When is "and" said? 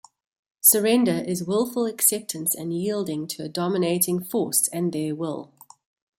2.55-2.73, 4.69-4.91